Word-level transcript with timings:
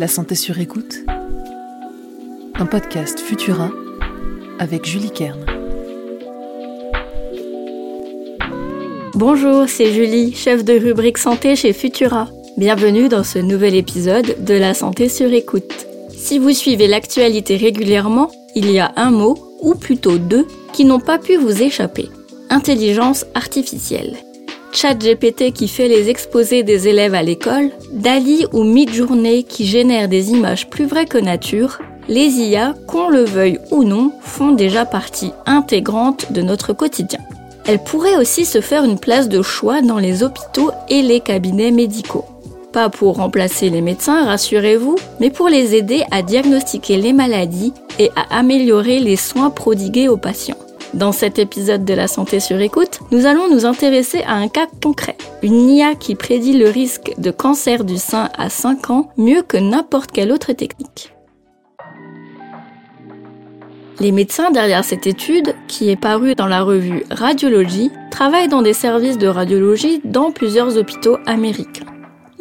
La 0.00 0.08
santé 0.08 0.34
sur 0.34 0.58
écoute. 0.58 0.94
Un 2.54 2.64
podcast 2.64 3.20
Futura 3.20 3.70
avec 4.58 4.86
Julie 4.86 5.10
Kern. 5.10 5.44
Bonjour, 9.12 9.68
c'est 9.68 9.92
Julie, 9.92 10.34
chef 10.34 10.64
de 10.64 10.72
rubrique 10.72 11.18
santé 11.18 11.54
chez 11.54 11.74
Futura. 11.74 12.28
Bienvenue 12.56 13.10
dans 13.10 13.24
ce 13.24 13.40
nouvel 13.40 13.74
épisode 13.74 14.42
de 14.42 14.54
La 14.54 14.72
santé 14.72 15.10
sur 15.10 15.30
écoute. 15.34 15.86
Si 16.16 16.38
vous 16.38 16.52
suivez 16.52 16.88
l'actualité 16.88 17.58
régulièrement, 17.58 18.30
il 18.54 18.70
y 18.70 18.78
a 18.78 18.92
un 18.96 19.10
mot, 19.10 19.36
ou 19.60 19.74
plutôt 19.74 20.16
deux, 20.16 20.46
qui 20.72 20.86
n'ont 20.86 21.00
pas 21.00 21.18
pu 21.18 21.36
vous 21.36 21.60
échapper. 21.62 22.08
Intelligence 22.48 23.26
artificielle. 23.34 24.16
ChatGPT 24.72 25.52
qui 25.52 25.68
fait 25.68 25.88
les 25.88 26.10
exposés 26.10 26.62
des 26.62 26.88
élèves 26.88 27.14
à 27.14 27.22
l'école, 27.22 27.70
DALI 27.92 28.46
ou 28.52 28.62
Midjourney 28.62 29.44
qui 29.44 29.66
génèrent 29.66 30.08
des 30.08 30.30
images 30.30 30.68
plus 30.68 30.86
vraies 30.86 31.06
que 31.06 31.18
nature, 31.18 31.78
les 32.08 32.28
IA, 32.28 32.74
qu'on 32.86 33.08
le 33.08 33.24
veuille 33.24 33.58
ou 33.70 33.84
non, 33.84 34.12
font 34.20 34.52
déjà 34.52 34.84
partie 34.84 35.32
intégrante 35.46 36.32
de 36.32 36.42
notre 36.42 36.72
quotidien. 36.72 37.20
Elles 37.66 37.82
pourraient 37.82 38.16
aussi 38.16 38.44
se 38.44 38.60
faire 38.60 38.84
une 38.84 38.98
place 38.98 39.28
de 39.28 39.42
choix 39.42 39.82
dans 39.82 39.98
les 39.98 40.22
hôpitaux 40.22 40.70
et 40.88 41.02
les 41.02 41.20
cabinets 41.20 41.70
médicaux. 41.70 42.24
Pas 42.72 42.88
pour 42.88 43.16
remplacer 43.16 43.68
les 43.68 43.80
médecins, 43.80 44.24
rassurez-vous, 44.24 44.96
mais 45.18 45.30
pour 45.30 45.48
les 45.48 45.74
aider 45.74 46.04
à 46.10 46.22
diagnostiquer 46.22 46.96
les 46.96 47.12
maladies 47.12 47.72
et 47.98 48.10
à 48.14 48.38
améliorer 48.38 49.00
les 49.00 49.16
soins 49.16 49.50
prodigués 49.50 50.08
aux 50.08 50.16
patients. 50.16 50.56
Dans 50.94 51.12
cet 51.12 51.38
épisode 51.38 51.84
de 51.84 51.94
la 51.94 52.08
santé 52.08 52.40
sur 52.40 52.58
écoute, 52.60 52.98
nous 53.12 53.26
allons 53.26 53.48
nous 53.48 53.64
intéresser 53.64 54.22
à 54.22 54.34
un 54.34 54.48
cas 54.48 54.66
concret. 54.82 55.16
Une 55.42 55.70
IA 55.70 55.94
qui 55.94 56.16
prédit 56.16 56.58
le 56.58 56.68
risque 56.68 57.12
de 57.16 57.30
cancer 57.30 57.84
du 57.84 57.96
sein 57.96 58.28
à 58.36 58.50
5 58.50 58.90
ans 58.90 59.08
mieux 59.16 59.42
que 59.42 59.56
n'importe 59.56 60.10
quelle 60.10 60.32
autre 60.32 60.52
technique. 60.52 61.14
Les 64.00 64.10
médecins 64.10 64.50
derrière 64.50 64.84
cette 64.84 65.06
étude, 65.06 65.54
qui 65.68 65.90
est 65.90 65.96
parue 65.96 66.34
dans 66.34 66.48
la 66.48 66.62
revue 66.62 67.04
Radiologie, 67.10 67.92
travaillent 68.10 68.48
dans 68.48 68.62
des 68.62 68.72
services 68.72 69.18
de 69.18 69.28
radiologie 69.28 70.00
dans 70.04 70.32
plusieurs 70.32 70.76
hôpitaux 70.76 71.18
américains. 71.26 71.86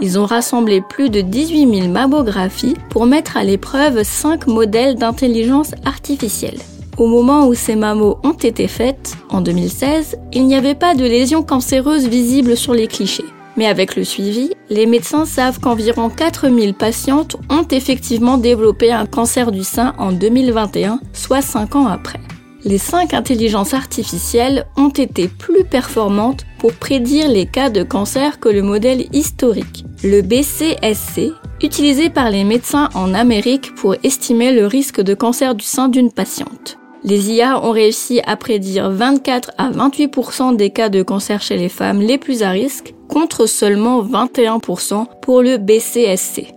Ils 0.02 0.18
ont 0.18 0.26
rassemblé 0.26 0.82
plus 0.82 1.10
de 1.10 1.22
18 1.22 1.82
000 1.82 1.88
mammographies 1.90 2.76
pour 2.90 3.06
mettre 3.06 3.38
à 3.38 3.44
l'épreuve 3.44 4.02
5 4.04 4.48
modèles 4.48 4.96
d'intelligence 4.96 5.76
artificielle. 5.86 6.58
Au 7.00 7.08
moment 7.08 7.48
où 7.48 7.54
ces 7.54 7.78
mammos 7.78 8.18
ont 8.24 8.34
été 8.34 8.68
faites, 8.68 9.16
en 9.30 9.40
2016, 9.40 10.18
il 10.34 10.46
n'y 10.46 10.56
avait 10.56 10.76
pas 10.76 10.96
de 10.96 11.06
lésions 11.06 11.44
cancéreuses 11.44 12.10
visibles 12.10 12.58
sur 12.58 12.74
les 12.74 12.88
clichés. 12.88 13.24
Mais 13.56 13.68
avec 13.68 13.96
le 13.96 14.04
suivi, 14.04 14.52
les 14.70 14.86
médecins 14.86 15.24
savent 15.24 15.62
qu'environ 15.62 16.10
4000 16.10 16.74
patientes 16.74 17.38
ont 17.50 17.66
effectivement 17.72 18.38
développé 18.38 18.92
un 18.92 19.06
cancer 19.06 19.54
du 19.54 19.64
sein 19.64 19.96
en 19.98 20.12
2021, 20.12 21.00
soit 21.14 21.42
5 21.42 21.78
ans 21.78 21.88
après. 21.88 22.20
Les 22.66 22.78
5 22.78 23.14
intelligences 23.14 23.74
artificielles 23.74 24.66
ont 24.76 24.90
été 24.90 25.30
plus 25.30 25.64
performantes 25.64 26.46
pour 26.58 26.74
prédire 26.74 27.30
les 27.30 27.46
cas 27.46 27.70
de 27.70 27.84
cancer 27.84 28.42
que 28.42 28.50
le 28.50 28.62
modèle 28.62 29.06
historique, 29.14 29.86
le 30.04 30.22
BCSC, 30.22 31.32
utilisé 31.64 32.10
par 32.10 32.30
les 32.30 32.44
médecins 32.44 32.90
en 32.94 33.14
Amérique 33.14 33.74
pour 33.76 33.96
estimer 34.04 34.52
le 34.52 34.66
risque 34.66 35.00
de 35.00 35.14
cancer 35.14 35.56
du 35.56 35.64
sein 35.64 35.88
d'une 35.88 36.12
patiente. 36.12 36.79
Les 37.04 37.32
IA 37.32 37.64
ont 37.66 37.72
réussi 37.72 38.20
à 38.26 38.36
prédire 38.36 38.90
24 38.90 39.52
à 39.58 39.72
28% 39.72 40.58
des 40.58 40.70
cas 40.70 40.90
de 40.90 41.02
cancer 41.02 41.42
chez 41.42 41.56
les 41.56 41.70
femmes 41.70 42.02
les 42.02 42.18
plus 42.18 42.44
à 42.44 42.50
risque, 42.50 42.94
contre 43.08 43.46
seulement 43.46 44.04
21% 44.04 45.06
pour 45.22 45.42
le 45.42 45.58
BCSC. 45.58 46.48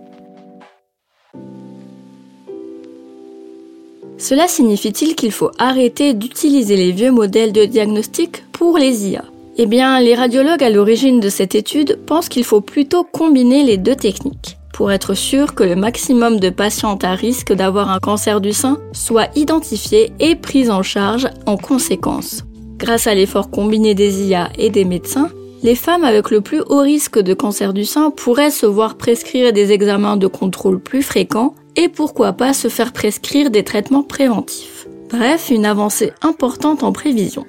Cela 4.17 4.47
signifie-t-il 4.47 5.15
qu'il 5.15 5.31
faut 5.31 5.51
arrêter 5.59 6.13
d'utiliser 6.13 6.75
les 6.75 6.91
vieux 6.91 7.11
modèles 7.11 7.53
de 7.53 7.65
diagnostic 7.65 8.43
pour 8.51 8.77
les 8.77 9.09
IA 9.09 9.23
Eh 9.57 9.65
bien, 9.65 9.99
les 10.01 10.15
radiologues 10.15 10.63
à 10.63 10.69
l'origine 10.69 11.19
de 11.19 11.29
cette 11.29 11.55
étude 11.55 11.99
pensent 12.05 12.29
qu'il 12.29 12.43
faut 12.43 12.61
plutôt 12.61 13.03
combiner 13.03 13.63
les 13.63 13.77
deux 13.77 13.95
techniques 13.95 14.57
pour 14.73 14.91
être 14.91 15.13
sûr 15.13 15.55
que 15.55 15.63
le 15.63 15.77
maximum 15.77 16.39
de 16.39 16.49
patientes 16.49 17.05
à 17.05 17.13
risque 17.13 17.53
d'avoir 17.53 17.89
un 17.89 17.99
cancer 17.99 18.41
du 18.41 18.51
sein 18.51 18.79
soit 18.91 19.29
identifié 19.37 20.11
et 20.19 20.35
pris 20.35 20.69
en 20.69 20.83
charge 20.83 21.29
en 21.45 21.55
conséquence. 21.55 22.43
Grâce 22.77 23.07
à 23.07 23.13
l'effort 23.13 23.49
combiné 23.49 23.95
des 23.95 24.27
IA 24.27 24.49
et 24.57 24.69
des 24.69 24.83
médecins, 24.83 25.29
les 25.61 25.75
femmes 25.75 26.03
avec 26.03 26.29
le 26.29 26.41
plus 26.41 26.61
haut 26.67 26.81
risque 26.81 27.19
de 27.19 27.33
cancer 27.33 27.73
du 27.73 27.85
sein 27.85 28.09
pourraient 28.09 28.51
se 28.51 28.65
voir 28.65 28.95
prescrire 28.95 29.53
des 29.53 29.71
examens 29.71 30.17
de 30.17 30.27
contrôle 30.27 30.81
plus 30.81 31.01
fréquents 31.01 31.55
et 31.77 31.87
pourquoi 31.87 32.33
pas 32.33 32.53
se 32.53 32.67
faire 32.67 32.91
prescrire 32.91 33.49
des 33.49 33.63
traitements 33.63 34.03
préventifs. 34.03 34.87
Bref, 35.09 35.49
une 35.49 35.65
avancée 35.65 36.11
importante 36.21 36.83
en 36.83 36.91
prévision. 36.91 37.45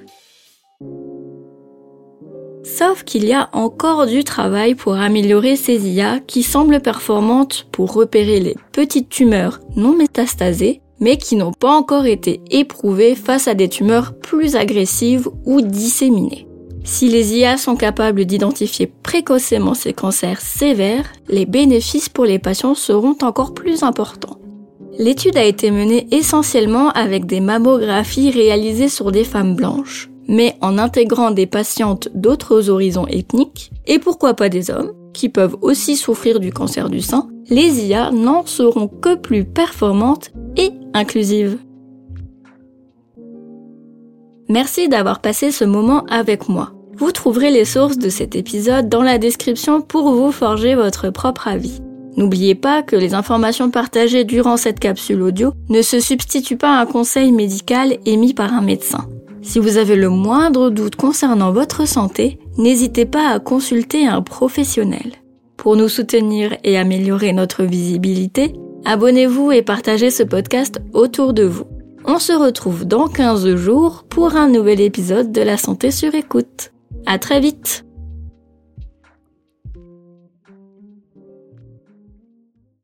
Sauf 2.76 3.04
qu'il 3.04 3.24
y 3.24 3.32
a 3.32 3.50
encore 3.52 4.06
du 4.06 4.24
travail 4.24 4.74
pour 4.74 4.94
améliorer 4.94 5.54
ces 5.54 5.88
IA 5.88 6.18
qui 6.18 6.42
semblent 6.42 6.80
performantes 6.80 7.68
pour 7.70 7.92
repérer 7.92 8.40
les 8.40 8.56
petites 8.72 9.08
tumeurs 9.08 9.60
non 9.76 9.96
métastasées, 9.96 10.80
mais 10.98 11.16
qui 11.16 11.36
n'ont 11.36 11.52
pas 11.52 11.70
encore 11.70 12.06
été 12.06 12.40
éprouvées 12.50 13.14
face 13.14 13.46
à 13.46 13.54
des 13.54 13.68
tumeurs 13.68 14.18
plus 14.18 14.56
agressives 14.56 15.28
ou 15.44 15.60
disséminées. 15.60 16.48
Si 16.82 17.08
les 17.08 17.36
IA 17.36 17.58
sont 17.58 17.76
capables 17.76 18.24
d'identifier 18.24 18.92
précocement 19.04 19.74
ces 19.74 19.92
cancers 19.92 20.40
sévères, 20.40 21.06
les 21.28 21.46
bénéfices 21.46 22.08
pour 22.08 22.24
les 22.24 22.40
patients 22.40 22.74
seront 22.74 23.16
encore 23.22 23.54
plus 23.54 23.84
importants. 23.84 24.40
L'étude 24.98 25.36
a 25.36 25.44
été 25.44 25.70
menée 25.70 26.08
essentiellement 26.10 26.90
avec 26.90 27.26
des 27.26 27.40
mammographies 27.40 28.32
réalisées 28.32 28.88
sur 28.88 29.12
des 29.12 29.24
femmes 29.24 29.54
blanches 29.54 30.10
mais 30.28 30.56
en 30.60 30.78
intégrant 30.78 31.30
des 31.30 31.46
patientes 31.46 32.08
d'autres 32.14 32.70
horizons 32.70 33.06
ethniques, 33.06 33.70
et 33.86 33.98
pourquoi 33.98 34.34
pas 34.34 34.48
des 34.48 34.70
hommes, 34.70 34.92
qui 35.12 35.28
peuvent 35.28 35.56
aussi 35.62 35.96
souffrir 35.96 36.40
du 36.40 36.52
cancer 36.52 36.90
du 36.90 37.00
sein, 37.00 37.28
les 37.48 37.86
IA 37.86 38.10
n'en 38.10 38.46
seront 38.46 38.88
que 38.88 39.14
plus 39.16 39.44
performantes 39.44 40.32
et 40.56 40.70
inclusives. 40.92 41.58
Merci 44.48 44.88
d'avoir 44.88 45.20
passé 45.20 45.50
ce 45.50 45.64
moment 45.64 46.04
avec 46.06 46.48
moi. 46.48 46.72
Vous 46.96 47.12
trouverez 47.12 47.50
les 47.50 47.64
sources 47.64 47.98
de 47.98 48.08
cet 48.08 48.36
épisode 48.36 48.88
dans 48.88 49.02
la 49.02 49.18
description 49.18 49.80
pour 49.80 50.12
vous 50.12 50.30
forger 50.30 50.74
votre 50.74 51.10
propre 51.10 51.48
avis. 51.48 51.80
N'oubliez 52.16 52.54
pas 52.54 52.82
que 52.82 52.94
les 52.94 53.14
informations 53.14 53.70
partagées 53.70 54.24
durant 54.24 54.56
cette 54.56 54.78
capsule 54.78 55.22
audio 55.22 55.52
ne 55.68 55.82
se 55.82 55.98
substituent 55.98 56.56
pas 56.56 56.78
à 56.78 56.82
un 56.82 56.86
conseil 56.86 57.32
médical 57.32 57.96
émis 58.06 58.34
par 58.34 58.52
un 58.52 58.60
médecin. 58.60 59.08
Si 59.44 59.58
vous 59.58 59.76
avez 59.76 59.94
le 59.94 60.08
moindre 60.08 60.70
doute 60.70 60.96
concernant 60.96 61.52
votre 61.52 61.86
santé, 61.86 62.38
n'hésitez 62.56 63.04
pas 63.04 63.28
à 63.28 63.38
consulter 63.38 64.06
un 64.06 64.22
professionnel. 64.22 65.12
Pour 65.58 65.76
nous 65.76 65.88
soutenir 65.88 66.56
et 66.64 66.78
améliorer 66.78 67.32
notre 67.34 67.62
visibilité, 67.62 68.54
abonnez-vous 68.86 69.52
et 69.52 69.62
partagez 69.62 70.10
ce 70.10 70.22
podcast 70.22 70.80
autour 70.94 71.34
de 71.34 71.44
vous. 71.44 71.66
On 72.06 72.18
se 72.18 72.32
retrouve 72.32 72.86
dans 72.86 73.06
15 73.06 73.54
jours 73.54 74.04
pour 74.08 74.34
un 74.34 74.48
nouvel 74.48 74.80
épisode 74.80 75.30
de 75.30 75.42
la 75.42 75.58
santé 75.58 75.90
sur 75.90 76.14
écoute. 76.14 76.72
À 77.04 77.18
très 77.18 77.40
vite! 77.40 77.84